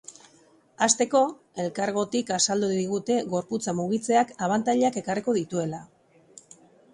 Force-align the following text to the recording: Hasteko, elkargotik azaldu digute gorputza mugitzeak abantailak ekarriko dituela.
Hasteko, 0.85 1.19
elkargotik 1.63 2.31
azaldu 2.37 2.69
digute 2.77 3.19
gorputza 3.35 3.75
mugitzeak 3.81 4.33
abantailak 4.49 4.99
ekarriko 5.05 5.37
dituela. 5.39 5.85